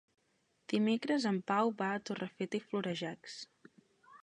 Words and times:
Dimecres 0.71 1.27
en 1.33 1.37
Pau 1.51 1.69
va 1.83 1.91
a 1.97 2.01
Torrefeta 2.09 2.61
i 2.61 2.65
Florejacs. 2.73 3.39